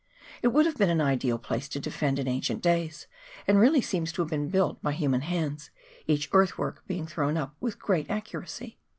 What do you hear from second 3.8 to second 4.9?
seems to have been built